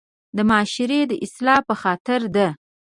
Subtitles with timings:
[0.35, 2.47] د معاشري د اصلاح پۀ خاطر ده